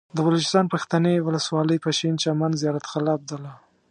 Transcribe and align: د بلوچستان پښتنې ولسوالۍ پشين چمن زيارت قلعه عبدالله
د 0.15 0.17
بلوچستان 0.25 0.65
پښتنې 0.73 1.13
ولسوالۍ 1.27 1.77
پشين 1.85 2.13
چمن 2.23 2.51
زيارت 2.61 2.85
قلعه 2.93 3.15
عبدالله 3.17 3.53